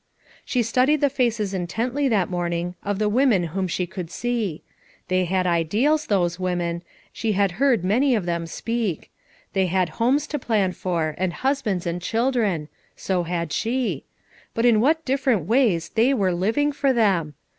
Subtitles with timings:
[0.43, 1.53] She 304 FOUR MOTHERS AT CHAUTAUQUA studied the faces
[1.93, 4.63] intently that morning of the women whom she could see;
[5.09, 6.81] they had ideals, those women,
[7.13, 9.11] she had heard many of them speak;
[9.53, 14.03] they had homes to plan for, and hus bands and children, so had she;
[14.55, 17.35] but in what different ways they were living for them